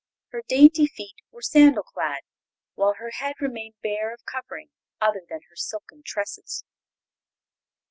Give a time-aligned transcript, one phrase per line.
[0.29, 2.21] Her dainty feet were sandal clad,
[2.73, 6.63] while her head remained bare of covering other than her silken tresses.